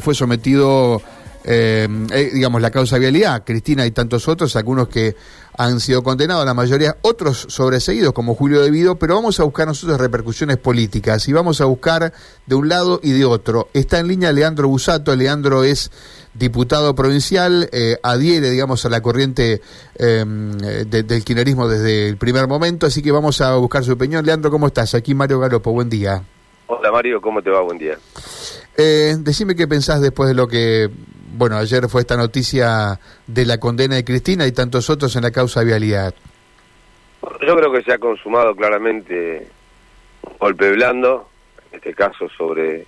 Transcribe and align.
fue 0.00 0.16
sometido, 0.16 1.00
eh, 1.44 1.86
eh, 2.10 2.30
digamos, 2.34 2.60
la 2.60 2.72
causa 2.72 2.98
vialidad, 2.98 3.44
Cristina 3.46 3.86
y 3.86 3.92
tantos 3.92 4.26
otros, 4.26 4.56
algunos 4.56 4.88
que 4.88 5.14
han 5.56 5.78
sido 5.78 6.02
condenados, 6.02 6.44
la 6.44 6.52
mayoría, 6.52 6.96
otros 7.02 7.46
sobreseídos, 7.48 8.12
como 8.12 8.34
Julio 8.34 8.60
De 8.60 8.72
Vido, 8.72 8.96
pero 8.96 9.14
vamos 9.14 9.38
a 9.38 9.44
buscar 9.44 9.68
nosotros 9.68 10.00
repercusiones 10.00 10.56
políticas 10.56 11.28
y 11.28 11.32
vamos 11.32 11.60
a 11.60 11.66
buscar 11.66 12.12
de 12.44 12.54
un 12.56 12.68
lado 12.68 12.98
y 13.04 13.12
de 13.12 13.24
otro. 13.24 13.68
Está 13.72 14.00
en 14.00 14.08
línea 14.08 14.32
Leandro 14.32 14.66
Busato, 14.66 15.14
Leandro 15.14 15.62
es 15.62 15.92
diputado 16.34 16.96
provincial, 16.96 17.68
eh, 17.70 17.96
adhiere, 18.02 18.50
digamos, 18.50 18.84
a 18.84 18.88
la 18.88 19.00
corriente 19.00 19.62
del 19.96 21.24
kirchnerismo 21.24 21.68
desde 21.68 22.08
el 22.08 22.16
primer 22.16 22.48
momento, 22.48 22.86
así 22.86 23.00
que 23.00 23.12
vamos 23.12 23.40
a 23.40 23.54
buscar 23.54 23.84
su 23.84 23.92
opinión. 23.92 24.26
Leandro, 24.26 24.50
¿cómo 24.50 24.66
estás? 24.66 24.92
Aquí 24.96 25.14
Mario 25.14 25.38
Galopo, 25.38 25.70
buen 25.70 25.88
día. 25.88 26.24
Hola 26.66 26.90
Mario, 26.90 27.20
¿cómo 27.20 27.42
te 27.42 27.50
va? 27.50 27.60
Buen 27.60 27.78
día. 27.78 27.98
Eh, 28.76 29.14
decime 29.18 29.54
qué 29.54 29.68
pensás 29.68 30.00
después 30.00 30.28
de 30.28 30.34
lo 30.34 30.48
que, 30.48 30.88
bueno, 31.36 31.56
ayer 31.56 31.88
fue 31.88 32.00
esta 32.00 32.16
noticia 32.16 32.98
de 33.26 33.44
la 33.44 33.58
condena 33.58 33.96
de 33.96 34.04
Cristina 34.04 34.46
y 34.46 34.52
tantos 34.52 34.88
otros 34.88 35.14
en 35.16 35.22
la 35.22 35.30
causa 35.30 35.60
de 35.60 35.66
vialidad. 35.66 36.14
Yo 37.46 37.56
creo 37.56 37.70
que 37.70 37.82
se 37.82 37.92
ha 37.92 37.98
consumado 37.98 38.54
claramente 38.56 39.46
un 40.22 40.38
golpe 40.38 40.72
blando, 40.72 41.28
en 41.70 41.76
este 41.76 41.92
caso 41.94 42.28
sobre, 42.30 42.86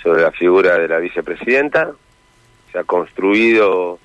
sobre 0.00 0.22
la 0.22 0.30
figura 0.30 0.78
de 0.78 0.86
la 0.86 0.98
vicepresidenta. 0.98 1.92
Se 2.70 2.78
ha 2.78 2.84
construido 2.84 3.98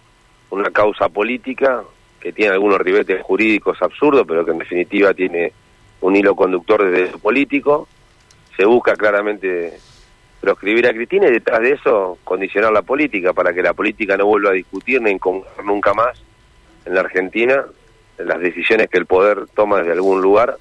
una 0.50 0.72
causa 0.72 1.10
política 1.10 1.84
que 2.20 2.34
tiene 2.34 2.54
algunos 2.54 2.80
ribetes 2.80 3.22
jurídicos 3.22 3.80
absurdos, 3.82 4.26
pero 4.28 4.44
que 4.44 4.52
en 4.52 4.58
definitiva 4.58 5.14
tiene 5.14 5.54
un 6.02 6.16
hilo 6.16 6.36
conductor 6.36 6.90
desde 6.90 7.12
lo 7.12 7.20
político 7.20 7.88
se 8.60 8.66
busca 8.66 8.94
claramente 8.98 9.80
proscribir 10.42 10.86
a 10.86 10.92
Cristina 10.92 11.30
y 11.30 11.32
detrás 11.32 11.62
de 11.62 11.72
eso 11.72 12.18
condicionar 12.26 12.74
la 12.74 12.82
política 12.82 13.32
para 13.32 13.54
que 13.54 13.64
la 13.64 13.74
política 13.74 14.18
no 14.18 14.26
vuelva 14.26 14.50
a 14.50 14.54
discutir 14.54 15.02
ni 15.02 15.12
incomodar 15.12 15.64
nunca 15.64 15.94
más 15.94 16.22
en 16.86 16.94
la 16.94 17.00
Argentina 17.00 17.64
las 18.18 18.38
decisiones 18.42 18.90
que 18.90 18.98
el 18.98 19.06
poder 19.06 19.46
toma 19.56 19.78
desde 19.78 19.94
algún 19.94 20.22
lugar 20.22 20.58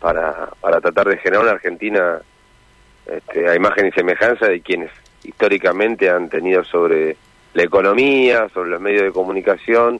para, 0.00 0.50
para 0.60 0.82
tratar 0.82 1.08
de 1.08 1.16
generar 1.16 1.44
una 1.44 1.52
Argentina 1.52 2.20
este, 3.06 3.48
a 3.48 3.56
imagen 3.56 3.86
y 3.86 3.92
semejanza 3.92 4.46
de 4.46 4.60
quienes 4.60 4.90
históricamente 5.22 6.10
han 6.10 6.28
tenido 6.28 6.62
sobre 6.62 7.16
la 7.54 7.62
economía, 7.62 8.50
sobre 8.52 8.68
los 8.68 8.82
medios 8.82 9.04
de 9.04 9.12
comunicación 9.12 9.98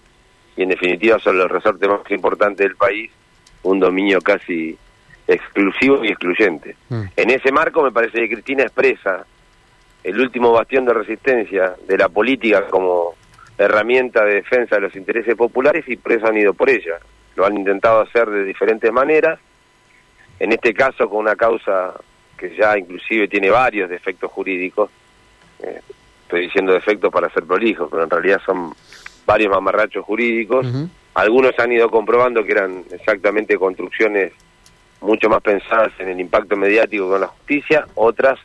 y 0.59 0.65
en 0.65 0.69
definitiva 0.69 1.19
sobre 1.21 1.39
los 1.39 1.51
resortes 1.51 1.89
más 1.89 2.01
importantes 2.11 2.67
del 2.67 2.77
país, 2.77 3.11
un 3.63 3.81
dominio 3.81 4.21
casi 4.21 4.77
exclusivo 5.27 6.05
y 6.05 6.09
excluyente. 6.09 6.77
Mm. 6.89 7.03
En 7.17 7.31
ese 7.31 7.51
marco 7.53 7.83
me 7.83 7.93
parece 7.93 8.21
que 8.21 8.29
Cristina 8.29 8.65
expresa 8.65 9.25
el 10.03 10.21
último 10.21 10.53
bastión 10.53 10.85
de 10.85 10.93
resistencia 10.93 11.75
de 11.87 11.99
la 11.99 12.09
política 12.09 12.67
como 12.69 13.15
herramienta 13.57 14.25
de 14.25 14.35
defensa 14.35 14.77
de 14.77 14.83
los 14.83 14.97
intereses 14.97 15.35
populares 15.35 15.85
y 15.89 15.97
por 15.97 16.13
eso 16.13 16.27
han 16.27 16.37
ido 16.37 16.53
por 16.53 16.69
ella. 16.69 16.99
Lo 17.37 17.47
han 17.47 17.57
intentado 17.57 18.01
hacer 18.03 18.29
de 18.29 18.45
diferentes 18.45 18.93
maneras, 18.93 19.39
en 20.39 20.53
este 20.53 20.75
caso 20.75 21.09
con 21.09 21.21
una 21.21 21.37
causa 21.37 21.95
que 22.37 22.55
ya 22.55 22.77
inclusive 22.77 23.29
tiene 23.29 23.51
varios 23.51 23.89
defectos 23.89 24.31
jurídicos, 24.31 24.91
eh, 25.61 25.81
estoy 26.23 26.43
diciendo 26.43 26.73
defectos 26.73 27.13
para 27.13 27.31
ser 27.31 27.45
prolijo, 27.45 27.89
pero 27.89 28.05
en 28.05 28.11
realidad 28.11 28.41
son 28.45 28.75
varios 29.25 29.51
mamarrachos 29.51 30.05
jurídicos, 30.05 30.67
algunos 31.15 31.59
han 31.59 31.73
ido 31.73 31.89
comprobando 31.91 32.45
que 32.45 32.53
eran 32.53 32.85
exactamente 32.91 33.57
construcciones 33.57 34.33
mucho 35.01 35.29
más 35.29 35.43
pensadas 35.43 35.93
en 35.99 36.09
el 36.09 36.21
impacto 36.21 36.57
mediático 36.57 37.09
con 37.09 37.21
la 37.21 37.27
justicia, 37.29 37.87
otras 37.95 38.39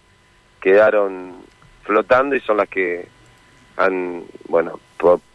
quedaron 0.61 1.35
flotando 1.83 2.35
y 2.35 2.41
son 2.41 2.57
las 2.57 2.69
que 2.69 3.07
han, 3.77 4.23
bueno, 4.49 4.79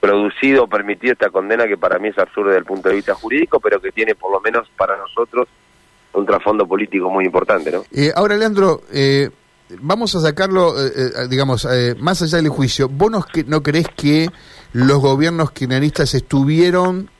producido 0.01 0.65
o 0.65 0.69
permitido 0.69 1.15
esta 1.15 1.31
condena 1.31 1.67
que 1.67 1.79
para 1.79 1.99
mí 1.99 2.09
es 2.09 2.19
absurda 2.19 2.51
desde 2.51 2.61
el 2.61 2.67
punto 2.67 2.91
de 2.91 2.97
vista 2.97 3.15
jurídico, 3.15 3.59
pero 3.59 3.81
que 3.81 3.91
tiene 3.91 4.15
por 4.15 4.31
lo 4.31 4.41
menos 4.41 4.69
para 4.77 4.97
nosotros 4.97 5.49
un 6.13 6.27
trasfondo 6.27 6.67
político 6.67 7.11
muy 7.11 7.25
importante, 7.25 7.73
¿no? 7.73 7.85
Eh, 7.91 8.13
ahora, 8.15 8.37
Leandro, 8.37 8.83
eh, 8.93 9.31
vamos 9.81 10.15
a 10.15 10.21
sacarlo, 10.21 10.75
eh, 10.79 11.27
digamos, 11.29 11.67
más 11.99 12.23
allá 12.23 12.37
del 12.39 12.51
juicio. 12.51 12.89
¿Vos 12.89 13.11
no, 13.11 13.25
no 13.47 13.63
crees 13.63 13.89
que 13.97 14.29
los 14.73 14.99
gobiernos 14.99 15.51
kirchneristas 15.53 16.15
estuvieron 16.15 17.11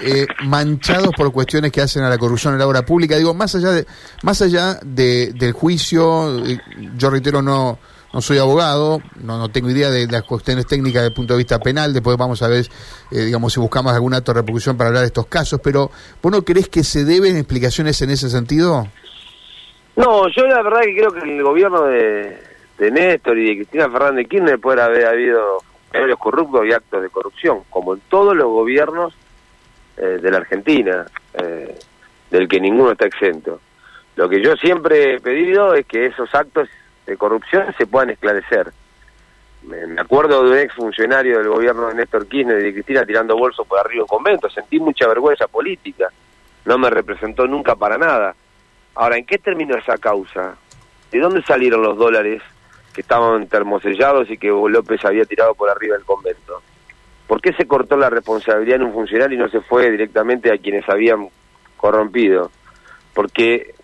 eh, 0.00 0.26
manchados 0.44 1.14
por 1.16 1.32
cuestiones 1.32 1.72
que 1.72 1.80
hacen 1.80 2.02
a 2.02 2.08
la 2.08 2.18
corrupción 2.18 2.54
en 2.54 2.60
la 2.60 2.66
obra 2.66 2.82
pública. 2.82 3.16
Digo, 3.16 3.34
más 3.34 3.54
allá 3.54 3.70
de, 3.70 3.86
más 4.22 4.40
allá 4.42 4.78
de, 4.84 5.32
del 5.32 5.52
juicio, 5.52 6.44
eh, 6.44 6.58
yo 6.96 7.10
reitero, 7.10 7.42
no, 7.42 7.78
no 8.12 8.20
soy 8.20 8.38
abogado, 8.38 9.00
no, 9.16 9.38
no 9.38 9.50
tengo 9.50 9.70
idea 9.70 9.90
de, 9.90 10.06
las 10.06 10.22
cuestiones 10.22 10.66
técnicas 10.66 11.02
desde 11.02 11.08
el 11.08 11.14
punto 11.14 11.34
de 11.34 11.38
vista 11.38 11.58
penal, 11.58 11.92
después 11.92 12.16
vamos 12.16 12.42
a 12.42 12.48
ver, 12.48 12.66
eh, 13.10 13.24
digamos, 13.24 13.52
si 13.52 13.60
buscamos 13.60 13.92
alguna 13.92 14.18
acto 14.18 14.32
de 14.32 14.40
repercusión 14.40 14.76
para 14.76 14.88
hablar 14.88 15.02
de 15.02 15.08
estos 15.08 15.26
casos, 15.26 15.60
pero 15.62 15.90
¿vos 16.22 16.32
no 16.32 16.42
crees 16.42 16.68
que 16.68 16.84
se 16.84 17.04
deben 17.04 17.36
explicaciones 17.36 18.00
en 18.02 18.10
ese 18.10 18.30
sentido? 18.30 18.88
No, 19.96 20.28
yo 20.28 20.46
la 20.46 20.62
verdad 20.62 20.80
que 20.82 20.96
creo 20.96 21.12
que 21.12 21.20
el 21.20 21.42
gobierno 21.42 21.82
de, 21.84 22.38
de 22.78 22.90
Néstor 22.90 23.36
y 23.38 23.48
de 23.48 23.56
Cristina 23.56 23.90
Fernández 23.90 24.28
Kirchner 24.28 24.58
puede 24.58 24.80
haber 24.80 25.06
habido 25.06 25.58
medios 25.92 26.18
corruptos 26.18 26.64
y 26.66 26.72
actos 26.72 27.02
de 27.02 27.10
corrupción, 27.10 27.60
como 27.68 27.94
en 27.94 28.00
todos 28.08 28.36
los 28.36 28.46
gobiernos 28.46 29.14
eh, 30.00 30.18
de 30.20 30.30
la 30.30 30.38
Argentina, 30.38 31.06
eh, 31.34 31.78
del 32.30 32.48
que 32.48 32.60
ninguno 32.60 32.92
está 32.92 33.06
exento. 33.06 33.60
Lo 34.16 34.28
que 34.28 34.40
yo 34.40 34.56
siempre 34.56 35.14
he 35.14 35.20
pedido 35.20 35.74
es 35.74 35.86
que 35.86 36.06
esos 36.06 36.34
actos 36.34 36.68
de 37.06 37.16
corrupción 37.16 37.74
se 37.76 37.86
puedan 37.86 38.10
esclarecer. 38.10 38.72
Me, 39.62 40.00
acuerdo 40.00 40.44
de 40.44 40.50
un 40.50 40.58
ex 40.58 40.74
funcionario 40.74 41.38
del 41.38 41.48
gobierno 41.48 41.88
de 41.88 41.94
Néstor 41.94 42.26
Kirchner 42.26 42.60
y 42.60 42.64
de 42.64 42.72
Cristina 42.74 43.04
tirando 43.04 43.36
bolsos 43.36 43.66
por 43.66 43.78
arriba 43.78 44.02
en 44.02 44.06
convento. 44.06 44.48
Sentí 44.48 44.78
mucha 44.78 45.08
vergüenza 45.08 45.48
política. 45.48 46.08
No 46.64 46.78
me 46.78 46.90
representó 46.90 47.46
nunca 47.46 47.74
para 47.74 47.98
nada. 47.98 48.34
Ahora, 48.94 49.16
¿en 49.16 49.26
qué 49.26 49.38
terminó 49.38 49.76
esa 49.76 49.98
causa? 49.98 50.56
¿De 51.10 51.18
dónde 51.18 51.42
salieron 51.42 51.82
los 51.82 51.96
dólares 51.96 52.42
que 52.92 53.00
estaban 53.00 53.46
termosellados 53.46 54.30
y 54.30 54.38
que 54.38 54.48
López 54.48 55.04
había 55.04 55.24
tirado 55.24 55.54
por 55.54 55.70
arriba 55.70 55.96
del 55.96 56.04
convento? 56.04 56.62
¿Por 57.28 57.42
qué 57.42 57.52
se 57.52 57.66
cortó 57.66 57.96
la 57.98 58.08
responsabilidad 58.08 58.76
en 58.76 58.86
un 58.86 58.94
funcionario 58.94 59.36
y 59.36 59.38
no 59.38 59.50
se 59.50 59.60
fue 59.60 59.90
directamente 59.90 60.50
a 60.50 60.56
quienes 60.56 60.88
habían 60.88 61.28
corrompido? 61.76 62.50
Porque 63.12 63.74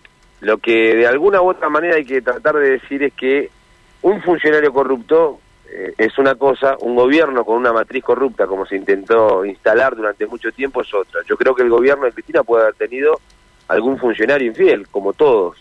lo 0.41 0.57
que 0.57 0.95
de 0.95 1.05
alguna 1.05 1.41
u 1.41 1.49
otra 1.51 1.69
manera 1.69 1.95
hay 1.95 2.05
que 2.05 2.23
tratar 2.23 2.55
de 2.55 2.71
decir 2.71 3.03
es 3.03 3.13
que 3.13 3.51
un 4.01 4.19
funcionario 4.23 4.73
corrupto 4.73 5.39
eh, 5.69 5.93
es 5.95 6.17
una 6.17 6.33
cosa, 6.33 6.75
un 6.79 6.95
gobierno 6.95 7.45
con 7.45 7.57
una 7.57 7.71
matriz 7.71 8.03
corrupta, 8.03 8.47
como 8.47 8.65
se 8.65 8.77
intentó 8.77 9.45
instalar 9.45 9.95
durante 9.95 10.25
mucho 10.25 10.51
tiempo, 10.51 10.81
es 10.81 10.91
otra. 10.91 11.21
Yo 11.27 11.37
creo 11.37 11.53
que 11.53 11.61
el 11.61 11.69
gobierno 11.69 12.05
de 12.05 12.13
Cristina 12.13 12.41
puede 12.41 12.63
haber 12.63 12.75
tenido 12.75 13.19
algún 13.67 13.99
funcionario 13.99 14.47
infiel, 14.47 14.87
como 14.87 15.13
todos, 15.13 15.57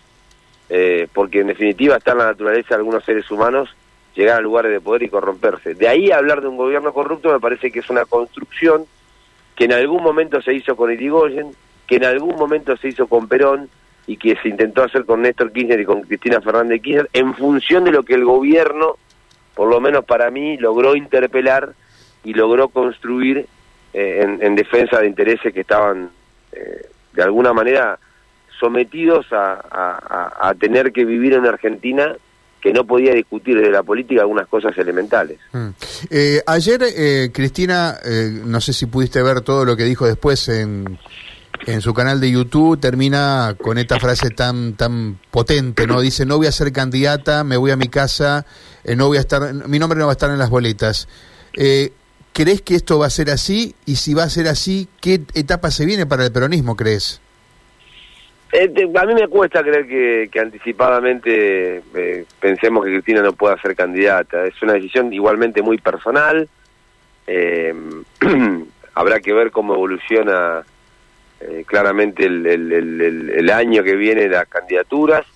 eh, 0.70 1.06
porque 1.12 1.40
en 1.40 1.48
definitiva 1.48 1.96
está 1.96 2.12
en 2.12 2.18
la 2.18 2.26
naturaleza 2.26 2.70
de 2.70 2.76
algunos 2.76 3.04
seres 3.04 3.30
humanos 3.30 3.68
llegar 4.14 4.38
a 4.38 4.42
lugares 4.42 4.72
de 4.72 4.80
poder 4.80 5.02
y 5.02 5.08
corromperse. 5.08 5.74
De 5.74 5.88
ahí 5.88 6.10
hablar 6.10 6.40
de 6.40 6.48
un 6.48 6.56
gobierno 6.56 6.92
corrupto 6.92 7.32
me 7.32 7.40
parece 7.40 7.70
que 7.70 7.80
es 7.80 7.90
una 7.90 8.04
construcción 8.04 8.86
que 9.56 9.64
en 9.64 9.72
algún 9.72 10.02
momento 10.02 10.40
se 10.42 10.52
hizo 10.54 10.76
con 10.76 10.92
Irigoyen, 10.92 11.54
que 11.86 11.96
en 11.96 12.04
algún 12.04 12.36
momento 12.36 12.76
se 12.76 12.88
hizo 12.88 13.06
con 13.06 13.28
Perón 13.28 13.68
y 14.06 14.16
que 14.16 14.36
se 14.36 14.48
intentó 14.48 14.82
hacer 14.82 15.04
con 15.04 15.22
Néstor 15.22 15.52
Kirchner 15.52 15.80
y 15.80 15.84
con 15.84 16.02
Cristina 16.02 16.40
Fernández 16.40 16.80
Kirchner 16.82 17.10
en 17.12 17.34
función 17.34 17.84
de 17.84 17.92
lo 17.92 18.02
que 18.02 18.14
el 18.14 18.24
gobierno, 18.24 18.96
por 19.54 19.68
lo 19.68 19.80
menos 19.80 20.04
para 20.04 20.30
mí, 20.30 20.56
logró 20.58 20.96
interpelar 20.96 21.74
y 22.22 22.34
logró 22.34 22.68
construir 22.68 23.46
eh, 23.92 24.38
en, 24.40 24.54
defensa 24.54 25.00
de 25.00 25.06
intereses 25.06 25.52
que 25.52 25.60
estaban 25.60 26.10
eh, 26.52 26.86
de 27.12 27.22
alguna 27.22 27.52
manera 27.52 27.98
sometidos 28.58 29.26
a, 29.32 30.48
a 30.48 30.54
tener 30.54 30.92
que 30.92 31.04
vivir 31.04 31.34
en 31.34 31.46
Argentina 31.46 32.16
que 32.64 32.72
no 32.72 32.86
podía 32.86 33.12
discutir 33.12 33.60
de 33.60 33.70
la 33.70 33.82
política 33.82 34.22
algunas 34.22 34.48
cosas 34.48 34.72
elementales. 34.78 35.38
Mm. 35.52 35.68
Eh, 36.08 36.40
ayer, 36.46 36.82
eh, 36.82 37.30
Cristina, 37.30 37.98
eh, 38.02 38.40
no 38.42 38.58
sé 38.58 38.72
si 38.72 38.86
pudiste 38.86 39.22
ver 39.22 39.42
todo 39.42 39.66
lo 39.66 39.76
que 39.76 39.84
dijo 39.84 40.06
después 40.06 40.48
en, 40.48 40.98
en 41.66 41.82
su 41.82 41.92
canal 41.92 42.22
de 42.22 42.30
YouTube, 42.30 42.80
termina 42.80 43.54
con 43.60 43.76
esta 43.76 44.00
frase 44.00 44.30
tan, 44.30 44.78
tan 44.78 45.20
potente, 45.30 45.86
¿no? 45.86 46.00
Dice, 46.00 46.24
no 46.24 46.38
voy 46.38 46.46
a 46.46 46.52
ser 46.52 46.72
candidata, 46.72 47.44
me 47.44 47.58
voy 47.58 47.70
a 47.70 47.76
mi 47.76 47.88
casa, 47.88 48.46
no 48.96 49.08
voy 49.08 49.18
a 49.18 49.20
estar, 49.20 49.52
mi 49.68 49.78
nombre 49.78 49.98
no 49.98 50.06
va 50.06 50.12
a 50.12 50.14
estar 50.14 50.30
en 50.30 50.38
las 50.38 50.48
boletas. 50.48 51.06
¿Crees 52.32 52.62
que 52.62 52.76
esto 52.76 52.98
va 52.98 53.08
a 53.08 53.10
ser 53.10 53.28
así? 53.28 53.74
Y 53.84 53.96
si 53.96 54.14
va 54.14 54.22
a 54.22 54.30
ser 54.30 54.48
así, 54.48 54.88
¿qué 55.02 55.20
etapa 55.34 55.70
se 55.70 55.84
viene 55.84 56.06
para 56.06 56.24
el 56.24 56.32
peronismo, 56.32 56.76
crees? 56.76 57.20
Eh, 58.56 58.72
a 58.94 59.04
mí 59.04 59.14
me 59.14 59.26
cuesta 59.26 59.64
creer 59.64 60.30
que, 60.30 60.38
anticipadamente 60.38 61.82
eh, 61.92 62.24
pensemos 62.38 62.84
que 62.84 62.92
Cristina 62.92 63.20
no 63.20 63.32
pueda 63.32 63.60
ser 63.60 63.74
candidata. 63.74 64.46
Es 64.46 64.62
una 64.62 64.74
decisión 64.74 65.12
igualmente 65.12 65.60
muy 65.60 65.78
personal. 65.78 66.48
Eh, 67.26 67.74
habrá 68.94 69.18
que 69.18 69.32
ver 69.32 69.50
cómo 69.50 69.74
evoluciona 69.74 70.62
claramente 71.66 72.24
el, 72.26 73.50
año 73.50 73.82
que 73.82 73.96
viene 73.96 74.28
las 74.28 74.46
candidaturas. 74.46 75.26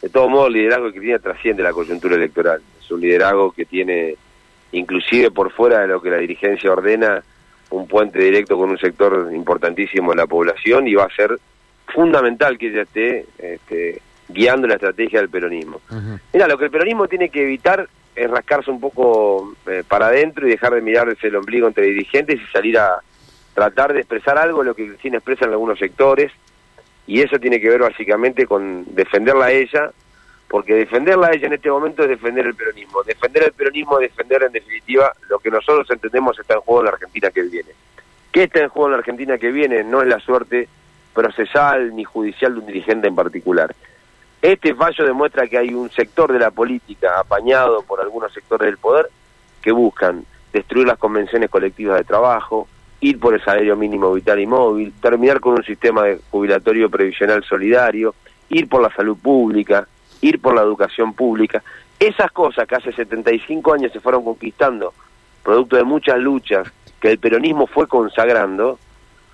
De 0.00 0.08
todos 0.08 0.30
modos, 0.30 0.46
el 0.48 0.54
liderazgo 0.54 0.86
de 0.86 0.92
Cristina 0.92 1.18
trasciende 1.18 1.62
la 1.62 1.72
coyuntura 1.72 2.16
electoral. 2.16 2.62
es 2.80 2.90
un 2.90 3.02
liderazgo 3.02 3.52
que 3.52 3.66
tiene, 3.66 4.16
inclusive 4.72 5.30
por 5.30 5.52
fuera 5.52 5.80
de 5.80 5.88
lo 5.88 6.00
que 6.00 6.10
la 6.10 6.16
dirigencia 6.16 6.72
ordena, 6.72 7.22
un 7.70 7.86
puente 7.86 8.18
directo 8.18 8.56
con 8.56 8.70
un 8.70 8.78
sector 8.78 9.30
importantísimo 9.34 10.12
de 10.12 10.16
la 10.16 10.26
población 10.26 10.88
y 10.88 10.94
va 10.94 11.04
a 11.04 11.14
ser 11.14 11.38
fundamental 11.94 12.58
que 12.58 12.68
ella 12.68 12.82
esté 12.82 13.26
este, 13.38 14.02
guiando 14.28 14.66
la 14.66 14.74
estrategia 14.74 15.20
del 15.20 15.30
peronismo. 15.30 15.80
Mira, 16.32 16.48
lo 16.48 16.58
que 16.58 16.66
el 16.66 16.70
peronismo 16.70 17.08
tiene 17.08 17.28
que 17.30 17.42
evitar 17.42 17.88
es 18.14 18.30
rascarse 18.30 18.70
un 18.70 18.80
poco 18.80 19.54
eh, 19.66 19.82
para 19.86 20.08
adentro 20.08 20.46
y 20.46 20.50
dejar 20.50 20.74
de 20.74 20.82
mirarse 20.82 21.26
el 21.26 21.36
ombligo 21.36 21.66
entre 21.66 21.86
dirigentes 21.86 22.40
y 22.40 22.52
salir 22.52 22.78
a 22.78 23.00
tratar 23.54 23.92
de 23.92 24.00
expresar 24.00 24.36
algo, 24.36 24.62
lo 24.62 24.74
que 24.74 24.86
Cristina 24.88 25.18
expresa 25.18 25.44
en 25.44 25.52
algunos 25.52 25.78
sectores, 25.78 26.32
y 27.06 27.20
eso 27.20 27.38
tiene 27.38 27.60
que 27.60 27.68
ver 27.68 27.80
básicamente 27.80 28.46
con 28.46 28.84
defenderla 28.94 29.46
a 29.46 29.52
ella, 29.52 29.90
porque 30.48 30.74
defenderla 30.74 31.28
a 31.28 31.32
ella 31.32 31.46
en 31.46 31.54
este 31.54 31.70
momento 31.70 32.02
es 32.02 32.08
defender 32.08 32.46
el 32.46 32.54
peronismo. 32.54 33.02
Defender 33.02 33.44
el 33.44 33.52
peronismo 33.52 33.98
es 34.00 34.10
defender 34.10 34.42
en 34.44 34.52
definitiva 34.52 35.12
lo 35.28 35.38
que 35.38 35.50
nosotros 35.50 35.88
entendemos 35.90 36.38
está 36.38 36.54
en 36.54 36.60
juego 36.60 36.80
en 36.80 36.86
la 36.86 36.92
Argentina 36.92 37.30
que 37.30 37.42
viene. 37.42 37.70
¿Qué 38.32 38.44
está 38.44 38.60
en 38.60 38.68
juego 38.68 38.88
en 38.88 38.92
la 38.92 38.98
Argentina 38.98 39.38
que 39.38 39.52
viene? 39.52 39.84
No 39.84 40.02
es 40.02 40.08
la 40.08 40.20
suerte 40.20 40.68
procesal 41.14 41.94
ni 41.94 42.04
judicial 42.04 42.54
de 42.54 42.60
un 42.60 42.66
dirigente 42.66 43.08
en 43.08 43.14
particular. 43.14 43.74
Este 44.42 44.74
fallo 44.74 45.06
demuestra 45.06 45.46
que 45.46 45.56
hay 45.56 45.72
un 45.72 45.90
sector 45.90 46.30
de 46.30 46.38
la 46.38 46.50
política 46.50 47.18
apañado 47.18 47.82
por 47.82 48.00
algunos 48.00 48.32
sectores 48.32 48.66
del 48.66 48.76
poder 48.76 49.08
que 49.62 49.72
buscan 49.72 50.26
destruir 50.52 50.86
las 50.86 50.98
convenciones 50.98 51.48
colectivas 51.48 51.96
de 51.96 52.04
trabajo, 52.04 52.68
ir 53.00 53.18
por 53.18 53.34
el 53.34 53.42
salario 53.42 53.76
mínimo 53.76 54.12
vital 54.12 54.38
y 54.40 54.46
móvil, 54.46 54.92
terminar 55.00 55.40
con 55.40 55.54
un 55.54 55.64
sistema 55.64 56.02
de 56.02 56.20
jubilatorio 56.30 56.90
previsional 56.90 57.42
solidario, 57.44 58.14
ir 58.50 58.68
por 58.68 58.82
la 58.82 58.94
salud 58.94 59.16
pública, 59.16 59.88
ir 60.20 60.40
por 60.40 60.54
la 60.54 60.62
educación 60.62 61.14
pública. 61.14 61.62
Esas 61.98 62.30
cosas 62.32 62.68
que 62.68 62.74
hace 62.74 62.92
75 62.92 63.72
años 63.72 63.92
se 63.92 64.00
fueron 64.00 64.24
conquistando, 64.24 64.92
producto 65.42 65.76
de 65.76 65.84
muchas 65.84 66.18
luchas 66.18 66.70
que 67.00 67.10
el 67.10 67.18
peronismo 67.18 67.66
fue 67.66 67.86
consagrando, 67.86 68.78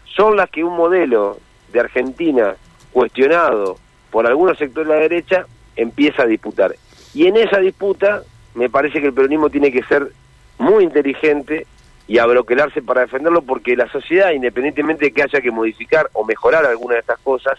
son 0.05 0.37
las 0.37 0.51
que 0.51 0.65
un 0.65 0.77
modelo 0.77 1.39
de 1.73 1.81
Argentina 1.81 2.57
cuestionado 2.93 3.79
por 4.11 4.27
algunos 4.27 4.59
sectores 4.59 4.89
de 4.89 4.95
la 4.95 5.01
derecha 5.01 5.47
empieza 5.77 6.23
a 6.23 6.27
disputar. 6.27 6.75
Y 7.15 7.27
en 7.27 7.37
esa 7.37 7.59
disputa 7.59 8.23
me 8.55 8.69
parece 8.69 9.01
que 9.01 9.07
el 9.07 9.15
peronismo 9.15 9.51
tiene 9.51 9.73
que 9.73 9.83
ser 9.85 10.13
muy 10.59 10.85
inteligente 10.85 11.67
y 12.07 12.19
abroquelarse 12.19 12.83
para 12.83 13.03
defenderlo 13.03 13.43
porque 13.43 13.77
la 13.77 13.91
sociedad, 13.91 14.33
independientemente 14.33 15.07
de 15.07 15.13
que 15.13 15.23
haya 15.23 15.41
que 15.41 15.51
modificar 15.51 16.11
o 16.13 16.25
mejorar 16.25 16.67
alguna 16.67 16.95
de 16.95 17.01
estas 17.01 17.21
cosas, 17.21 17.59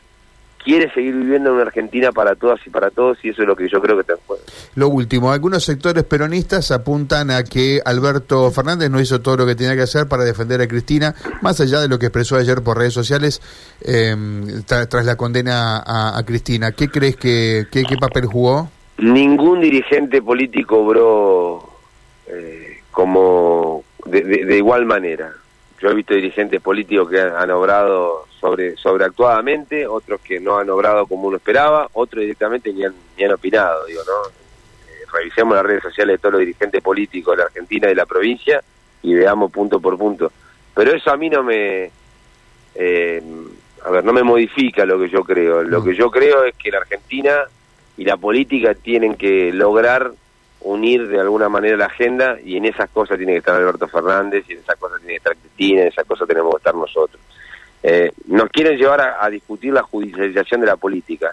quiere 0.63 0.92
seguir 0.94 1.16
viviendo 1.16 1.50
en 1.50 1.56
una 1.56 1.63
Argentina 1.63 2.12
para 2.12 2.36
todas 2.36 2.60
y 2.66 2.69
para 2.69 2.90
todos 2.90 3.18
y 3.24 3.30
eso 3.30 3.42
es 3.42 3.48
lo 3.48 3.56
que 3.56 3.68
yo 3.68 3.81
creo 3.81 3.96
que 3.96 4.02
está 4.02 4.13
en 4.13 4.19
juego. 4.25 4.44
Lo 4.75 4.90
último, 4.90 5.31
algunos 5.31 5.63
sectores 5.63 6.04
peronistas 6.04 6.72
apuntan 6.72 7.31
a 7.31 7.44
que 7.44 7.81
Alberto 7.84 8.52
Fernández 8.52 8.90
no 8.90 9.00
hizo 9.00 9.22
todo 9.22 9.38
lo 9.38 9.46
que 9.46 9.56
tenía 9.56 9.75
que 9.75 9.81
hacer 9.84 10.08
para 10.08 10.24
defender 10.24 10.62
a 10.62 10.68
Cristina, 10.68 11.16
más 11.42 11.60
allá 11.60 11.80
de 11.80 11.88
lo 11.88 12.00
que 12.00 12.08
expresó 12.08 12.38
ayer 12.38 12.62
por 12.62 12.78
redes 12.78 12.94
sociales 12.94 13.42
eh, 13.81 14.16
tras 14.66 15.06
la 15.06 15.16
condena 15.16 15.84
a, 15.86 16.22
Cristina. 16.25 16.72
¿Qué 16.72 16.88
crees 16.90 17.16
que 17.16 17.66
qué, 17.72 17.84
papel 18.00 18.25
jugó? 18.25 18.69
Ningún 18.98 19.62
dirigente 19.62 20.22
político 20.22 20.80
obró 20.80 21.69
eh, 22.28 22.81
como 22.92 23.84
de 24.06 24.58
igual 24.58 24.86
manera. 24.86 25.34
Yo 25.81 25.90
he 25.90 25.96
visto 25.96 26.13
dirigentes 26.13 26.62
políticos 26.62 27.10
que 27.10 27.19
han, 27.19 27.50
obrado 27.50 28.28
sobre 28.42 28.76
sobreactuadamente, 28.76 29.86
otros 29.86 30.20
que 30.20 30.40
no 30.40 30.58
han 30.58 30.70
obrado 30.72 31.06
como 31.06 31.28
uno 31.28 31.38
esperaba, 31.38 31.88
otros 31.94 32.22
directamente 32.22 32.74
ni 32.74 32.84
han, 32.84 32.96
ni 33.16 33.24
han 33.24 33.32
opinado, 33.32 33.86
digo, 33.86 34.02
¿no? 34.06 34.30
Eh, 34.30 35.06
revisemos 35.14 35.56
las 35.56 35.66
redes 35.66 35.84
sociales 35.84 36.16
de 36.16 36.18
todos 36.18 36.34
los 36.34 36.40
dirigentes 36.40 36.82
políticos 36.82 37.38
de 37.38 37.44
la 37.44 37.46
Argentina 37.46 37.86
y 37.86 37.90
de 37.90 37.96
la 37.96 38.06
provincia 38.08 38.64
y 39.04 39.14
veamos 39.14 39.52
punto 39.52 39.80
por 39.80 39.98
punto. 39.98 40.32
Pero 40.74 40.92
eso 40.92 41.12
a 41.12 41.18
mí 41.18 41.30
no 41.30 41.44
me... 41.44 41.92
Eh, 42.74 43.22
a 43.84 43.90
ver, 43.92 44.04
no 44.04 44.14
me 44.14 44.24
modifica 44.24 44.86
lo 44.86 45.00
que 45.00 45.10
yo 45.10 45.24
creo. 45.24 45.64
Lo 45.64 45.84
que 45.84 45.96
yo 45.96 46.10
creo 46.10 46.44
es 46.44 46.56
que 46.56 46.72
la 46.72 46.80
Argentina 46.80 47.44
y 47.98 48.06
la 48.06 48.18
política 48.18 48.74
tienen 48.74 49.16
que 49.16 49.52
lograr 49.52 50.12
unir 50.62 51.08
de 51.08 51.20
alguna 51.20 51.50
manera 51.50 51.78
la 51.78 51.88
agenda 51.88 52.38
y 52.44 52.58
en 52.58 52.66
esas 52.66 52.90
cosas 52.92 53.18
tiene 53.18 53.34
que 53.34 53.40
estar 53.40 53.56
Alberto 53.56 53.88
Fernández 53.88 54.46
y 54.48 54.54
en 54.54 54.60
esas 54.60 54.78
cosas 54.78 55.00
tiene 55.00 55.14
que 55.14 55.18
estar 55.18 55.36
Cristina, 55.36 55.82
en 55.82 55.88
esas 55.88 56.06
cosas 56.06 56.28
tenemos 56.28 56.52
que 56.52 56.58
estar 56.58 56.76
nosotros. 56.76 57.22
Nos 58.42 58.50
quieren 58.50 58.76
llevar 58.76 59.00
a, 59.22 59.30
discutir 59.30 59.72
la 59.72 59.84
judicialización 59.84 60.62
de 60.62 60.68
la 60.68 60.76
política 60.76 61.30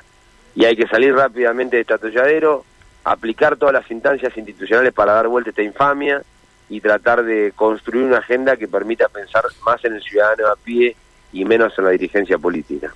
y 0.55 0.66
hay 0.66 0.76
que 0.76 0.87
salir 0.87 1.14
rápidamente 1.14 1.76
de 1.76 1.81
este 1.81 1.94
atolladero, 1.94 2.66
aplicar 3.02 3.56
todas 3.56 3.72
las 3.72 3.90
instancias 3.90 4.37
institucionales 4.37 4.93
para 4.93 5.14
dar 5.14 5.26
vuelta 5.26 5.49
a 5.49 5.52
esta 5.52 5.62
infamia 5.62 6.22
y 6.69 6.82
tratar 6.82 7.25
de 7.25 7.55
construir 7.56 8.05
una 8.05 8.19
agenda 8.19 8.58
que 8.58 8.69
permita 8.69 9.08
pensar 9.08 9.44
más 9.64 9.82
en 9.87 9.94
el 9.94 10.02
ciudadano 10.02 10.49
a 10.49 10.56
pie 10.56 10.94
y 11.32 11.46
menos 11.46 11.72
en 11.78 11.84
la 11.84 11.90
dirigencia 11.93 12.37
política. 12.37 12.93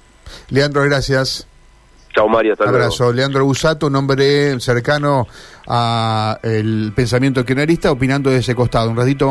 Leandro, 0.50 0.82
gracias. 0.82 1.48
Chao 2.14 2.28
Mario, 2.28 2.52
hasta 2.52 2.68
Abrazo. 2.68 3.14
Leandro 3.14 3.46
Busato, 3.46 3.86
un 3.86 3.96
hombre 3.96 4.60
cercano 4.60 5.26
a 5.66 6.38
el 6.42 6.92
pensamiento 6.94 7.46
kirchnerista, 7.46 7.90
opinando 7.90 8.28
de 8.28 8.38
ese 8.38 8.54
costado. 8.54 8.90
Un 8.90 8.96
ratito 8.98 9.30